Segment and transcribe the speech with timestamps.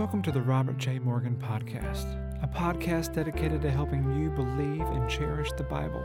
[0.00, 0.98] Welcome to the Robert J.
[0.98, 2.06] Morgan Podcast,
[2.42, 6.02] a podcast dedicated to helping you believe and cherish the Bible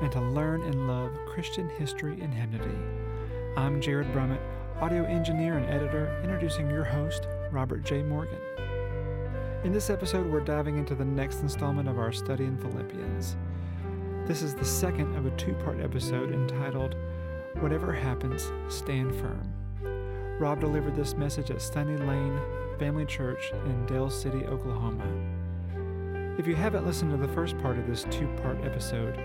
[0.00, 2.76] and to learn and love Christian history and hymnody.
[3.56, 4.40] I'm Jared Brummett,
[4.80, 8.02] audio engineer and editor, introducing your host, Robert J.
[8.02, 8.40] Morgan.
[9.62, 13.36] In this episode, we're diving into the next installment of our study in Philippians.
[14.26, 16.96] This is the second of a two part episode entitled,
[17.60, 19.48] Whatever Happens, Stand Firm.
[20.40, 25.04] Rob delivered this message at Sunnylane Family Church in Del City, Oklahoma.
[26.38, 29.16] If you haven't listened to the first part of this two part episode,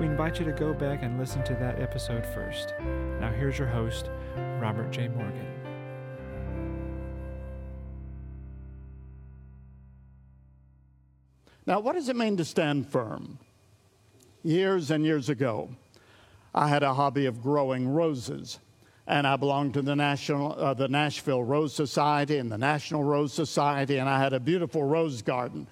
[0.00, 2.74] we invite you to go back and listen to that episode first.
[3.20, 4.10] Now, here's your host,
[4.60, 5.08] Robert J.
[5.08, 5.46] Morgan.
[11.66, 13.38] Now, what does it mean to stand firm?
[14.42, 15.70] Years and years ago,
[16.54, 18.60] I had a hobby of growing roses
[19.06, 23.32] and I belonged to the national, uh, the Nashville Rose Society and the National Rose
[23.32, 25.68] Society, and I had a beautiful rose garden.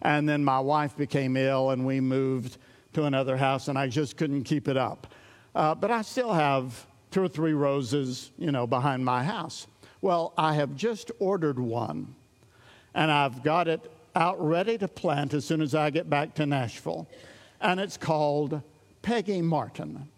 [0.00, 2.56] And then my wife became ill, and we moved
[2.94, 5.06] to another house, and I just couldn't keep it up.
[5.54, 9.66] Uh, but I still have two or three roses, you know, behind my house.
[10.00, 12.14] Well, I have just ordered one,
[12.94, 16.46] and I've got it out ready to plant as soon as I get back to
[16.46, 17.06] Nashville.
[17.60, 18.62] And it's called
[19.02, 20.08] Peggy Martin.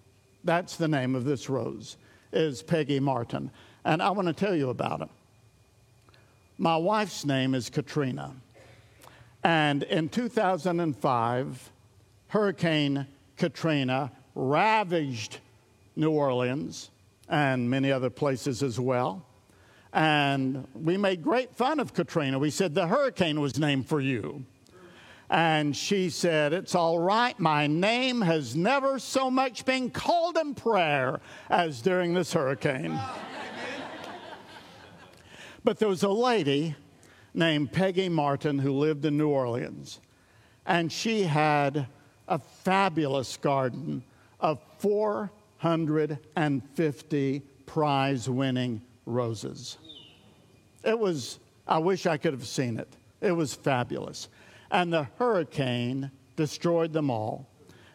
[0.45, 1.97] That's the name of this rose
[2.33, 3.51] is Peggy Martin.
[3.85, 5.09] And I want to tell you about it.
[6.59, 8.35] My wife's name is Katrina.
[9.43, 11.71] And in 2005,
[12.29, 13.07] Hurricane
[13.37, 15.39] Katrina ravaged
[15.97, 16.91] New Orleans
[17.29, 19.25] and many other places as well.
[19.93, 22.39] And we made great fun of Katrina.
[22.39, 24.45] We said, The hurricane was named for you.
[25.31, 27.39] And she said, It's all right.
[27.39, 32.99] My name has never so much been called in prayer as during this hurricane.
[35.63, 36.75] but there was a lady
[37.33, 40.01] named Peggy Martin who lived in New Orleans,
[40.67, 41.87] and she had
[42.27, 44.03] a fabulous garden
[44.41, 49.79] of 450 prize winning roses.
[50.83, 51.39] It was,
[51.69, 52.89] I wish I could have seen it.
[53.21, 54.29] It was fabulous
[54.71, 57.49] and the hurricane destroyed them all.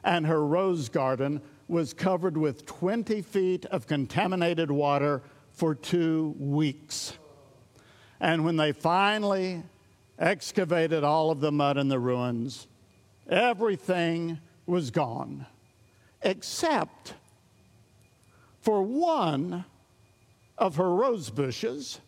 [0.04, 7.18] And her rose garden was covered with 20 feet of contaminated water for two weeks.
[8.20, 9.64] And when they finally
[10.20, 12.68] excavated all of the mud and the ruins,
[13.28, 15.46] everything was gone
[16.26, 17.14] except
[18.62, 19.64] for one
[20.58, 22.00] of her rose bushes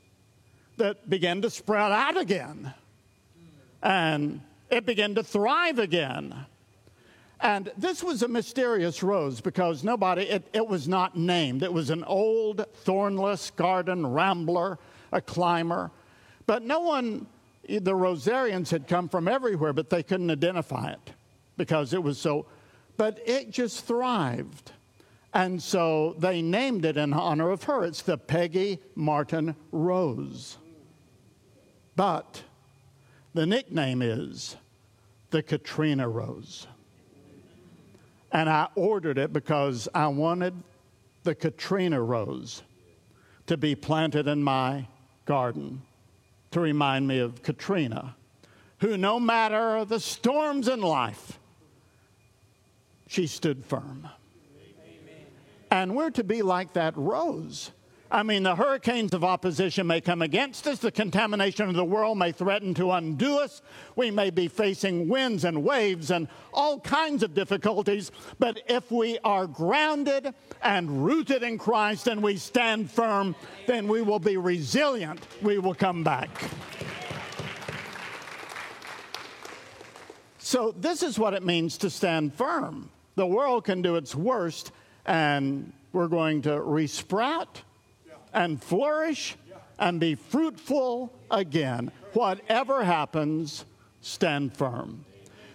[0.78, 2.74] that began to sprout out again.
[3.82, 6.46] And it began to thrive again.
[7.40, 11.62] And this was a mysterious rose because nobody, it, it, was not named.
[11.62, 14.80] It was an old thornless garden rambler,
[15.12, 15.92] a climber.
[16.48, 17.28] But no one,
[17.68, 21.12] the Rosarians had come from everywhere, but they couldn't identify it
[21.58, 22.48] because it was so,
[22.98, 24.72] but it just thrived.
[25.34, 27.84] And so they named it in honor of her.
[27.84, 30.58] It's the Peggy Martin Rose.
[31.96, 32.42] But
[33.38, 34.56] the nickname is
[35.30, 36.66] the Katrina Rose.
[38.32, 40.56] And I ordered it because I wanted
[41.22, 42.64] the Katrina Rose
[43.46, 44.88] to be planted in my
[45.26, 45.84] garden
[46.50, 48.16] to remind me of Katrina,
[48.80, 51.38] who, no matter the storms in life,
[53.06, 54.10] she stood firm.
[54.58, 55.26] Amen.
[55.70, 57.70] And we're to be like that rose.
[58.10, 60.80] I mean, the hurricanes of opposition may come against us.
[60.80, 63.62] The contamination of the world may threaten to undo us.
[63.98, 68.12] We may be facing winds and waves and all kinds of difficulties.
[68.40, 73.36] But if we are grounded and rooted in Christ and we stand firm,
[73.66, 75.20] then we will be resilient.
[75.42, 76.30] We will come back.
[80.38, 82.90] So, this is what it means to stand firm.
[83.16, 84.72] The world can do its worst,
[85.06, 87.64] and we're going to resprout
[88.34, 89.36] and flourish
[89.80, 91.92] and be fruitful again.
[92.14, 93.66] Whatever happens,
[94.02, 95.06] stand firm.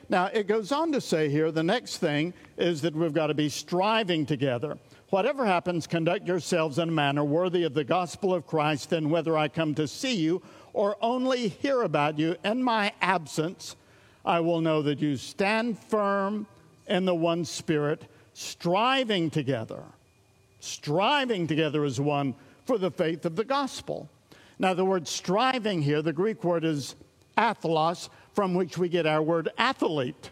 [0.09, 3.35] Now, it goes on to say here the next thing is that we've got to
[3.35, 4.77] be striving together.
[5.09, 9.37] Whatever happens, conduct yourselves in a manner worthy of the gospel of Christ, then whether
[9.37, 10.43] I come to see you
[10.73, 13.77] or only hear about you in my absence,
[14.25, 16.47] I will know that you stand firm
[16.87, 19.83] in the one spirit, striving together.
[20.61, 24.09] Striving together as one for the faith of the gospel.
[24.59, 26.95] Now, the word striving here, the Greek word is
[27.37, 30.31] athlos, from which we get our word athlete.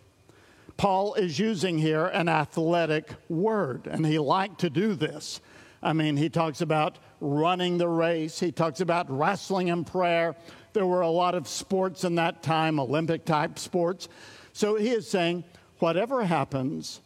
[0.76, 5.40] Paul is using here an athletic word, and he liked to do this.
[5.82, 10.36] I mean, he talks about running the race, he talks about wrestling and prayer.
[10.72, 14.08] There were a lot of sports in that time, Olympic type sports.
[14.52, 15.44] So he is saying,
[15.80, 17.00] whatever happens,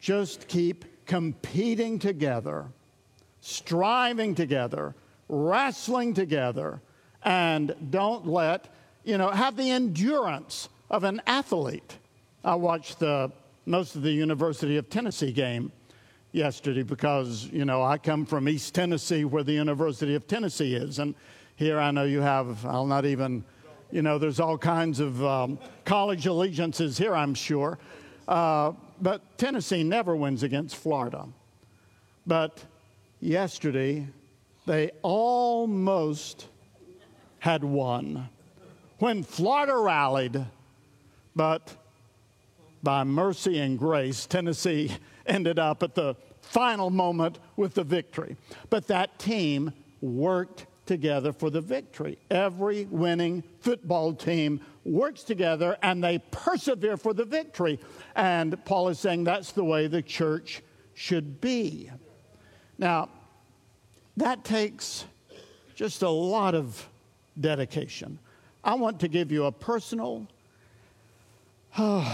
[0.00, 2.66] just keep competing together,
[3.48, 4.94] striving together,
[5.28, 6.80] wrestling together,
[7.24, 8.72] and don't let,
[9.04, 11.96] you know, have the endurance of an athlete.
[12.44, 13.32] I watched the,
[13.66, 15.72] most of the University of Tennessee game
[16.32, 20.98] yesterday because, you know, I come from East Tennessee where the University of Tennessee is.
[20.98, 21.14] And
[21.56, 23.44] here I know you have, I'll not even,
[23.90, 27.78] you know, there's all kinds of um, college allegiances here, I'm sure.
[28.28, 31.26] Uh, but Tennessee never wins against Florida.
[32.26, 32.62] But
[33.20, 34.06] yesterday,
[34.66, 36.48] they almost
[37.38, 38.28] had won.
[38.98, 40.44] When Florida rallied,
[41.34, 41.74] but
[42.82, 44.90] by mercy and grace, Tennessee
[45.26, 48.36] ended up at the final moment with the victory.
[48.70, 52.18] But that team worked together for the victory.
[52.30, 57.78] Every winning football team works together and they persevere for the victory.
[58.16, 60.62] And Paul is saying that's the way the church
[60.94, 61.90] should be.
[62.78, 63.08] Now,
[64.16, 65.04] that takes
[65.74, 66.88] just a lot of
[67.38, 68.18] dedication.
[68.62, 70.26] I want to give you a personal,
[71.76, 72.04] I'm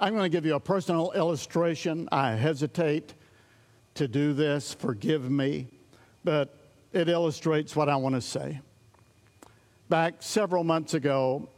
[0.00, 2.08] going to give you a personal illustration.
[2.12, 3.14] I hesitate
[3.94, 5.66] to do this, forgive me,
[6.24, 6.54] but
[6.92, 8.60] it illustrates what I want to say.
[9.88, 11.48] Back several months ago,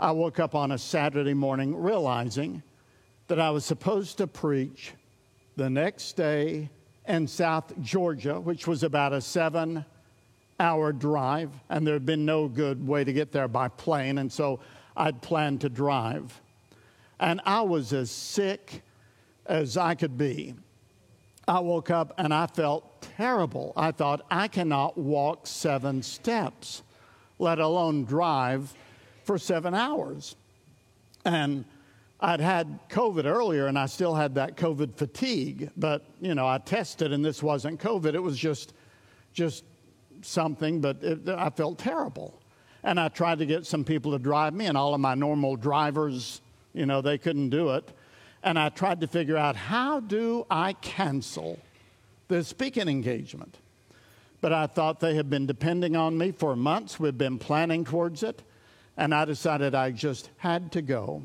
[0.00, 2.62] I woke up on a Saturday morning realizing
[3.28, 4.92] that I was supposed to preach
[5.56, 6.68] the next day
[7.06, 9.84] in South Georgia, which was about a seven
[10.58, 14.32] hour drive, and there had been no good way to get there by plane, and
[14.32, 14.60] so
[14.96, 16.40] I'd planned to drive.
[17.18, 18.82] And I was as sick
[19.46, 20.54] as I could be.
[21.46, 23.72] I woke up and I felt terrible.
[23.76, 26.82] I thought, I cannot walk seven steps,
[27.38, 28.72] let alone drive
[29.24, 30.36] for seven hours.
[31.24, 31.64] And
[32.24, 36.56] I'd had COVID earlier and I still had that COVID fatigue, but you know, I
[36.56, 38.14] tested and this wasn't COVID.
[38.14, 38.72] It was just,
[39.34, 39.62] just
[40.22, 42.40] something, but it, I felt terrible.
[42.82, 45.56] And I tried to get some people to drive me, and all of my normal
[45.56, 46.40] drivers,
[46.72, 47.90] you know, they couldn't do it.
[48.42, 51.58] And I tried to figure out how do I cancel
[52.28, 53.58] the speaking engagement.
[54.40, 56.98] But I thought they had been depending on me for months.
[56.98, 58.42] We've been planning towards it.
[58.96, 61.22] And I decided I just had to go.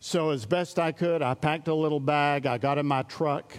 [0.00, 3.52] So, as best I could, I packed a little bag, I got in my truck,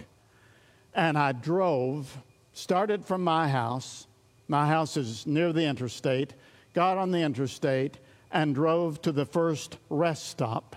[0.94, 2.16] and I drove,
[2.52, 4.06] started from my house,
[4.50, 6.34] my house is near the interstate.
[6.74, 7.98] Got on the interstate
[8.32, 10.74] and drove to the first rest stop.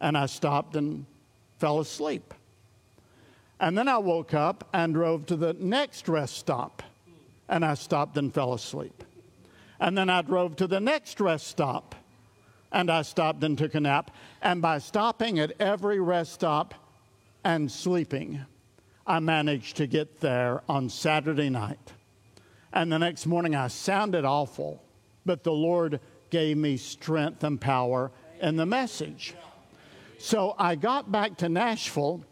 [0.00, 1.06] And I stopped and
[1.58, 2.32] fell asleep.
[3.58, 6.84] And then I woke up and drove to the next rest stop.
[7.48, 9.02] And I stopped and fell asleep.
[9.80, 11.96] And then I drove to the next rest stop.
[12.72, 14.10] And I stopped and took a nap.
[14.42, 16.74] And by stopping at every rest stop
[17.42, 18.44] and sleeping,
[19.06, 21.92] I managed to get there on Saturday night.
[22.72, 24.82] And the next morning I sounded awful,
[25.26, 26.00] but the Lord
[26.30, 29.34] gave me strength and power in the message.
[30.18, 32.22] So I got back to Nashville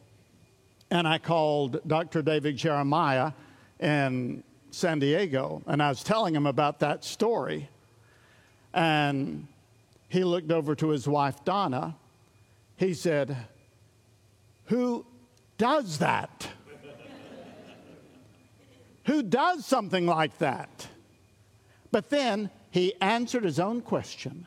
[0.90, 2.22] and I called Dr.
[2.22, 3.32] David Jeremiah
[3.80, 7.68] in San Diego and I was telling him about that story.
[8.72, 9.48] And
[10.08, 11.96] he looked over to his wife, Donna.
[12.76, 13.36] He said,
[14.66, 15.04] Who
[15.56, 16.48] does that?
[19.04, 20.86] who does something like that.
[21.90, 24.46] But then he answered his own question.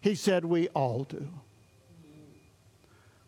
[0.00, 1.28] He said, We all do.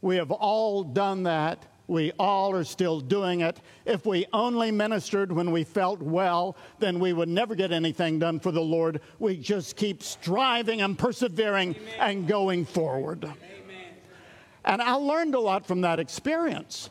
[0.00, 1.66] We have all done that.
[1.92, 3.60] We all are still doing it.
[3.84, 8.40] If we only ministered when we felt well, then we would never get anything done
[8.40, 9.02] for the Lord.
[9.18, 11.94] We just keep striving and persevering Amen.
[12.00, 13.24] and going forward.
[13.24, 13.36] Amen.
[14.64, 16.88] And I learned a lot from that experience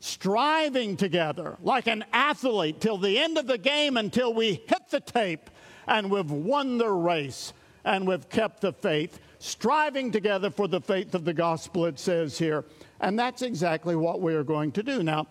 [0.00, 5.00] striving together like an athlete till the end of the game until we hit the
[5.00, 5.50] tape
[5.86, 7.52] and we've won the race
[7.84, 12.38] and we've kept the faith, striving together for the faith of the gospel, it says
[12.38, 12.64] here.
[13.00, 15.02] And that's exactly what we are going to do.
[15.02, 15.26] Now,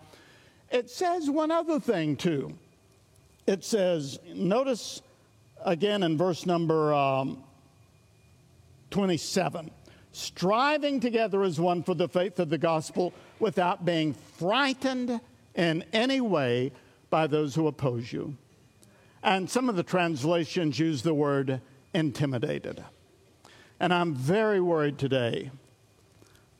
[0.70, 2.54] it says one other thing too.
[3.46, 5.02] It says, notice
[5.64, 7.42] again in verse number um,
[8.90, 9.70] 27
[10.12, 15.20] striving together as one for the faith of the gospel without being frightened
[15.54, 16.72] in any way
[17.08, 18.36] by those who oppose you.
[19.22, 21.60] And some of the translations use the word
[21.94, 22.82] intimidated.
[23.78, 25.50] And I'm very worried today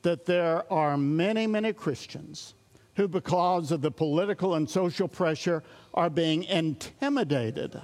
[0.02, 2.54] that there are many, many Christians
[2.96, 5.62] who, because of the political and social pressure,
[5.94, 7.80] are being intimidated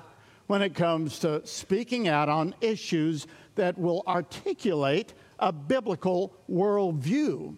[0.46, 7.56] when it comes to speaking out on issues that will articulate a biblical worldview.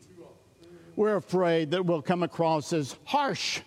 [0.95, 3.61] We're afraid that we'll come across as harsh,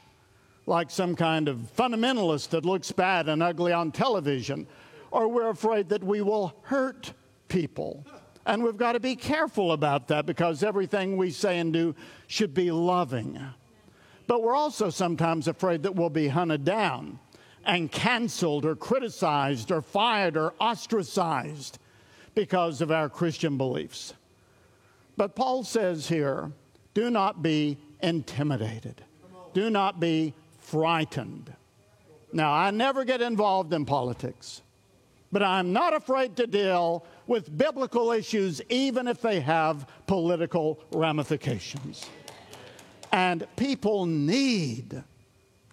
[0.65, 4.67] like some kind of fundamentalist that looks bad and ugly on television,
[5.12, 7.13] or we're afraid that we will hurt
[7.48, 8.05] people.
[8.50, 11.94] And we've got to be careful about that because everything we say and do
[12.25, 13.39] should be loving.
[14.25, 17.20] But we're also sometimes afraid that we'll be hunted down
[17.63, 21.77] and canceled or criticized or fired or ostracized
[22.34, 24.15] because of our Christian beliefs.
[25.15, 26.51] But Paul says here
[26.96, 29.03] do not be intimidated,
[29.53, 31.53] do not be frightened.
[32.34, 34.63] Now, I never get involved in politics,
[35.31, 42.05] but I'm not afraid to deal with biblical issues, even if they have political ramifications.
[43.12, 45.03] And people need,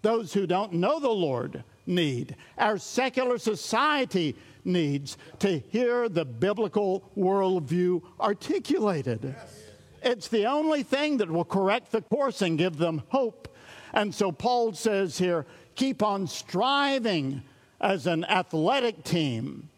[0.02, 7.10] those who don't know the Lord need, our secular society needs to hear the biblical
[7.16, 9.34] worldview articulated.
[10.02, 13.48] It's the only thing that will correct the course and give them hope.
[13.92, 17.42] And so Paul says here keep on striving
[17.80, 19.68] as an athletic team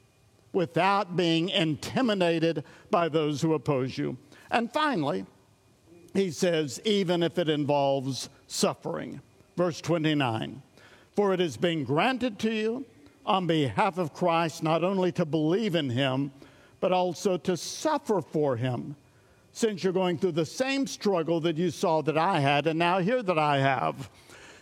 [0.52, 4.16] without being intimidated by those who oppose you.
[4.50, 5.26] And finally,
[6.14, 9.20] he says, even if it involves suffering.
[9.56, 10.62] Verse 29
[11.14, 12.86] For it has been granted to you
[13.26, 16.32] on behalf of Christ not only to believe in him,
[16.80, 18.96] but also to suffer for him,
[19.52, 23.00] since you're going through the same struggle that you saw that I had, and now
[23.00, 24.08] hear that I have.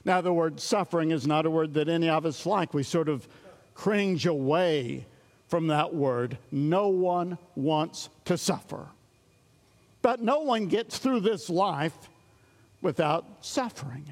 [0.06, 2.72] Now, the word suffering is not a word that any of us like.
[2.72, 3.26] We sort of
[3.74, 5.04] cringe away
[5.48, 6.38] from that word.
[6.52, 8.86] No one wants to suffer.
[10.02, 12.08] But no one gets through this life
[12.82, 14.04] without suffering.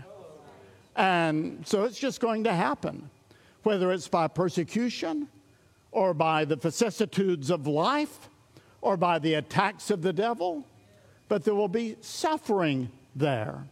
[0.96, 3.08] And so it's just going to happen,
[3.62, 5.28] whether it's by persecution
[5.92, 8.28] or by the vicissitudes of life
[8.80, 10.66] or by the attacks of the devil,
[11.28, 13.64] but there will be suffering there.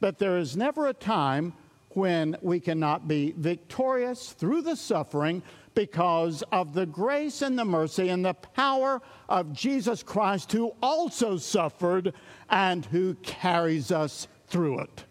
[0.00, 1.52] But there is never a time
[1.90, 5.42] when we cannot be victorious through the suffering
[5.74, 11.36] because of the grace and the mercy and the power of Jesus Christ, who also
[11.36, 12.12] suffered
[12.48, 15.04] and who carries us through it.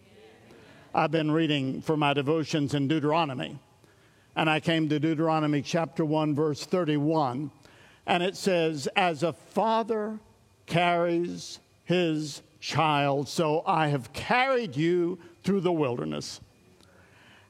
[0.94, 3.60] I've been reading for my devotions in Deuteronomy,
[4.36, 7.52] and I came to Deuteronomy chapter 1, verse 31,
[8.08, 10.20] and it says, As a father
[10.66, 16.42] carries his child, so I have carried you through the wilderness.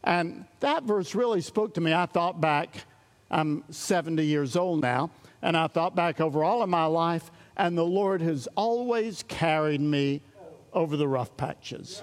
[0.03, 1.93] And that verse really spoke to me.
[1.93, 2.85] I thought back,
[3.29, 5.11] I'm 70 years old now,
[5.41, 9.81] and I thought back over all of my life, and the Lord has always carried
[9.81, 10.21] me
[10.73, 12.01] over the rough patches.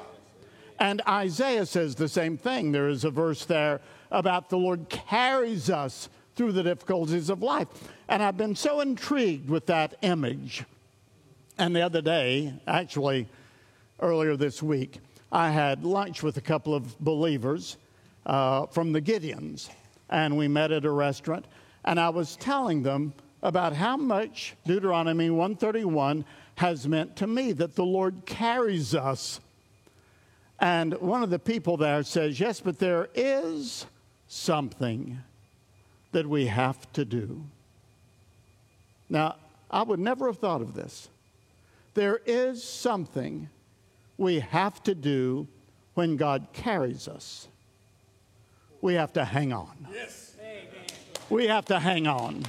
[0.78, 2.72] And Isaiah says the same thing.
[2.72, 7.68] There is a verse there about the Lord carries us through the difficulties of life.
[8.08, 10.64] And I've been so intrigued with that image.
[11.58, 13.28] And the other day, actually
[14.00, 14.98] earlier this week,
[15.32, 17.78] I had lunch with a couple of believers
[18.26, 19.70] uh, from the Gideons,
[20.10, 21.46] and we met at a restaurant.
[21.84, 26.24] And I was telling them about how much Deuteronomy 131
[26.56, 29.40] has meant to me, that the Lord carries us.
[30.58, 33.86] And one of the people there says, Yes, but there is
[34.28, 35.18] something
[36.12, 37.44] that we have to do.
[39.08, 39.36] Now,
[39.70, 41.08] I would never have thought of this.
[41.96, 43.48] There is something
[44.16, 45.48] we have to do
[45.94, 47.48] when God carries us
[48.86, 49.88] we have to hang on.
[49.92, 50.36] Yes.
[51.28, 52.44] We have to hang on.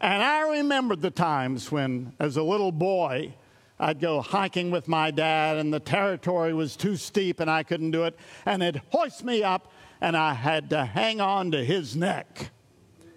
[0.00, 3.34] And I remembered the times when, as a little boy,
[3.78, 7.90] I'd go hiking with my dad, and the territory was too steep and I couldn't
[7.90, 8.18] do it.
[8.46, 12.50] And it'd hoist me up, and I had to hang on to his neck.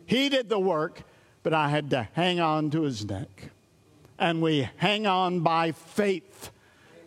[0.06, 1.04] He did the work,
[1.44, 3.52] but I had to hang on to his neck.
[4.18, 6.52] And we hang on by faith,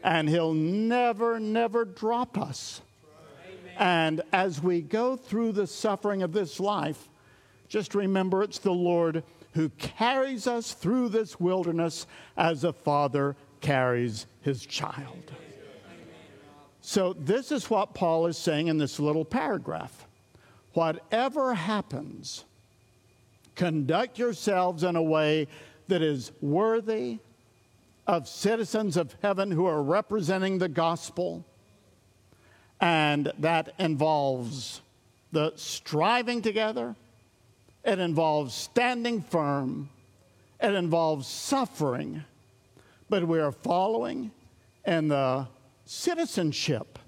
[0.04, 2.82] and he'll never, never drop us.
[3.78, 7.08] And as we go through the suffering of this life,
[7.68, 9.22] just remember it's the Lord
[9.54, 15.32] who carries us through this wilderness as a father carries his child.
[16.80, 20.06] So, this is what Paul is saying in this little paragraph.
[20.72, 22.44] Whatever happens,
[23.56, 25.48] conduct yourselves in a way
[25.88, 27.18] that is worthy
[28.06, 31.44] of citizens of heaven who are representing the gospel.
[32.80, 34.80] And that involves
[35.32, 36.96] the striving together,
[37.84, 39.90] it involves standing firm,
[40.60, 42.24] it involves suffering,
[43.10, 44.30] but we are following
[44.86, 45.46] in the
[45.84, 46.98] citizenship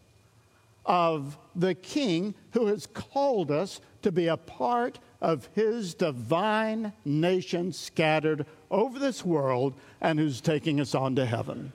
[0.86, 7.72] of the King who has called us to be a part of his divine nation
[7.72, 11.72] scattered over this world and who's taking us on to heaven.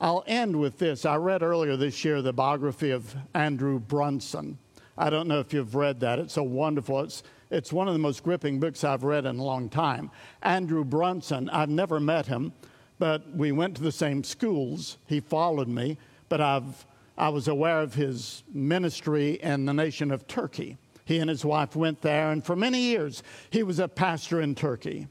[0.00, 1.06] I'll end with this.
[1.06, 4.58] I read earlier this year the biography of Andrew Brunson.
[4.98, 6.18] I don't know if you've read that.
[6.18, 7.00] It's so wonderful.
[7.00, 10.10] It's, it's one of the most gripping books I've read in a long time.
[10.42, 12.52] Andrew Brunson, I've never met him,
[12.98, 14.98] but we went to the same schools.
[15.06, 16.86] He followed me, but I've,
[17.18, 20.76] I was aware of his ministry in the nation of Turkey.
[21.04, 24.54] He and his wife went there, and for many years he was a pastor in
[24.54, 25.08] Turkey.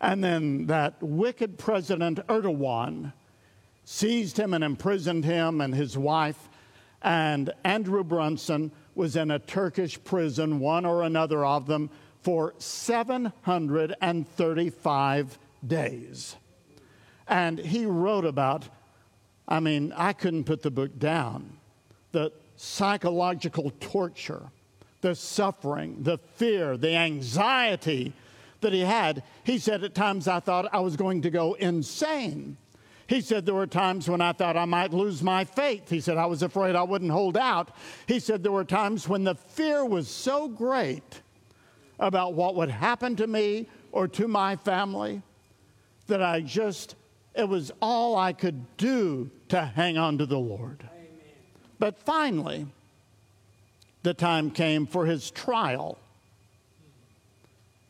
[0.00, 3.12] And then that wicked President Erdogan
[3.84, 6.48] seized him and imprisoned him and his wife.
[7.02, 11.90] And Andrew Brunson was in a Turkish prison, one or another of them,
[12.22, 16.36] for 735 days.
[17.28, 18.68] And he wrote about,
[19.48, 21.58] I mean, I couldn't put the book down,
[22.12, 24.42] the psychological torture,
[25.00, 28.12] the suffering, the fear, the anxiety
[28.60, 29.22] that he had.
[29.44, 32.56] He said, At times I thought I was going to go insane.
[33.06, 35.88] He said, There were times when I thought I might lose my faith.
[35.88, 37.70] He said, I was afraid I wouldn't hold out.
[38.08, 41.20] He said, There were times when the fear was so great
[41.98, 45.22] about what would happen to me or to my family
[46.08, 46.94] that I just,
[47.34, 50.88] it was all I could do to hang on to the Lord.
[51.78, 52.66] But finally,
[54.02, 55.98] the time came for his trial.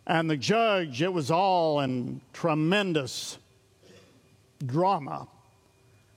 [0.06, 3.38] And the judge, it was all in tremendous
[4.64, 5.28] drama.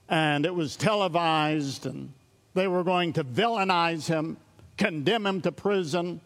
[0.08, 2.12] And it was televised, and
[2.54, 4.36] they were going to villainize him,
[4.76, 6.20] condemn him to prison.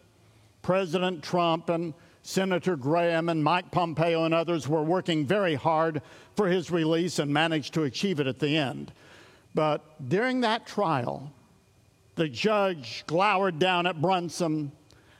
[0.61, 1.93] President Trump and
[2.25, 6.01] Senator Graham and Mike Pompeo and others were working very hard
[6.35, 8.91] for his release and managed to achieve it at the end.
[9.53, 11.31] But during that trial,
[12.15, 14.71] the judge glowered down at Brunson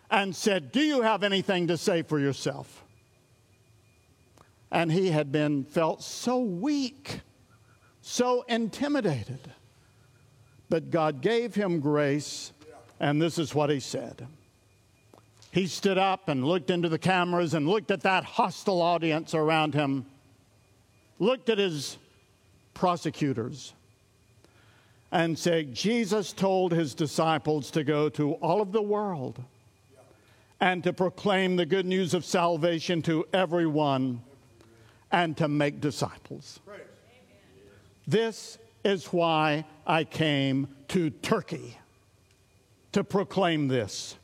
[0.10, 2.86] and said, Do you have anything to say for yourself?
[4.72, 7.22] and he had been felt so weak,
[8.02, 9.40] so intimidated.
[10.70, 12.52] But God gave him grace,
[13.00, 14.28] and this is what he said.
[15.56, 19.74] He stood up and looked into the cameras and looked at that hostile audience around
[19.74, 20.06] him,
[21.18, 21.98] looked at his
[22.74, 23.72] prosecutors,
[25.14, 29.42] and said, Jesus told his disciples to go to all of the world
[30.60, 34.22] and to proclaim the good news of salvation to everyone
[35.10, 36.60] and to make disciples.
[38.06, 41.78] This is why I came to Turkey
[42.92, 44.18] to proclaim this.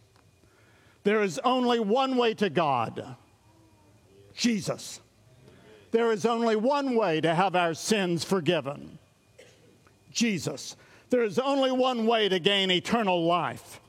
[1.04, 3.16] There is only one way to God
[4.34, 5.00] Jesus.
[5.92, 8.98] There is only one way to have our sins forgiven
[10.12, 10.76] Jesus.
[11.10, 13.80] There is only one way to gain eternal life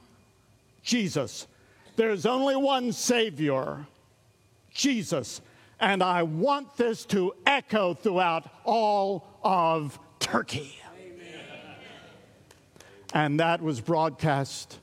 [0.83, 1.47] Jesus.
[1.97, 3.87] There is only one Savior
[4.75, 5.41] Jesus.
[5.79, 10.79] And I want this to echo throughout all of Turkey.
[10.97, 11.41] Amen.
[13.15, 14.79] And that was broadcast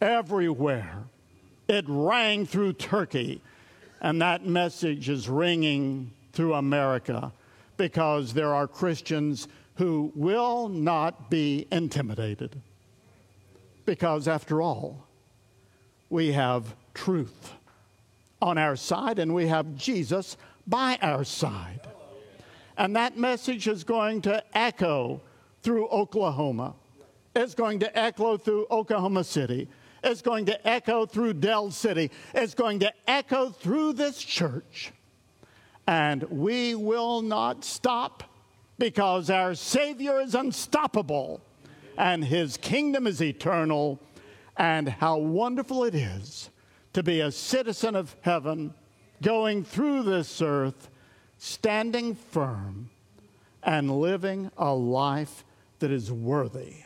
[0.00, 1.04] everywhere.
[1.68, 3.40] It rang through Turkey.
[4.00, 7.32] And that message is ringing through America
[7.76, 12.60] because there are Christians who will not be intimidated.
[13.86, 15.06] Because after all,
[16.10, 17.52] we have truth
[18.40, 21.80] on our side and we have Jesus by our side.
[22.76, 25.20] And that message is going to echo
[25.62, 26.74] through Oklahoma.
[27.34, 29.68] It's going to echo through Oklahoma City.
[30.04, 32.10] It's going to echo through Del City.
[32.34, 34.92] It's going to echo through this church.
[35.86, 38.24] And we will not stop
[38.78, 41.40] because our Savior is unstoppable
[41.96, 43.98] and his kingdom is eternal.
[44.56, 46.50] And how wonderful it is
[46.92, 48.72] to be a citizen of heaven,
[49.20, 50.88] going through this earth,
[51.38, 52.88] standing firm,
[53.62, 55.44] and living a life
[55.80, 56.76] that is worthy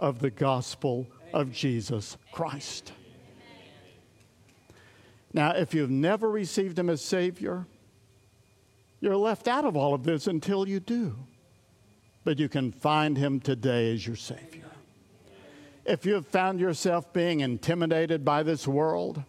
[0.00, 2.92] of the gospel of Jesus Christ.
[5.32, 7.66] Now, if you've never received Him as Savior,
[9.00, 11.14] you're left out of all of this until you do.
[12.24, 14.68] But you can find Him today as your Savior
[15.88, 19.22] if you have found yourself being intimidated by this world,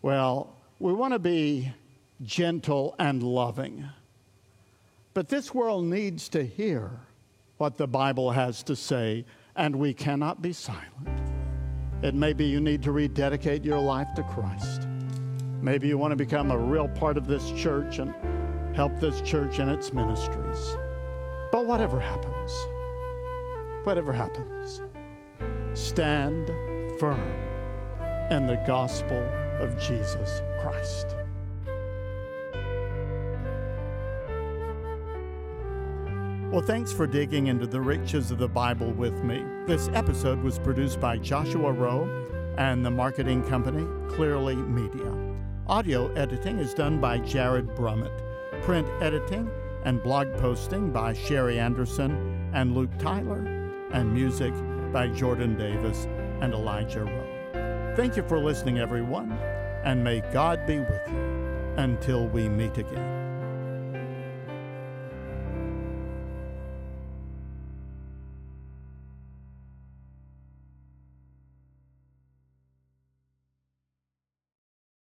[0.00, 1.72] well, we want to be
[2.22, 3.84] gentle and loving.
[5.14, 6.92] But this world needs to hear
[7.58, 9.24] what the Bible has to say,
[9.56, 10.84] and we cannot be silent.
[12.02, 14.86] It may be you need to rededicate your life to Christ.
[15.62, 18.14] Maybe you want to become a real part of this church and
[18.76, 20.76] help this church in its ministries.
[21.50, 22.52] But whatever happens,
[23.84, 24.82] whatever happens,
[25.72, 26.48] stand
[27.00, 27.20] firm
[28.30, 29.22] in the gospel
[29.60, 31.25] of Jesus Christ.
[36.52, 39.44] Well, thanks for digging into the riches of the Bible with me.
[39.66, 42.08] This episode was produced by Joshua Rowe
[42.56, 45.12] and the marketing company Clearly Media.
[45.66, 48.22] Audio editing is done by Jared Brummett.
[48.62, 49.50] Print editing
[49.84, 53.44] and blog posting by Sherry Anderson and Luke Tyler.
[53.90, 54.54] And music
[54.92, 56.06] by Jordan Davis
[56.40, 57.92] and Elijah Rowe.
[57.96, 59.32] Thank you for listening, everyone,
[59.82, 63.15] and may God be with you until we meet again.